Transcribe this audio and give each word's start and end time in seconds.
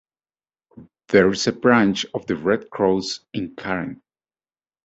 There 1.09 1.29
is 1.29 1.45
a 1.45 1.51
branch 1.51 2.07
of 2.15 2.25
the 2.25 2.35
Red 2.35 2.71
Cross 2.71 3.19
in 3.35 3.55
Karen. 3.55 4.01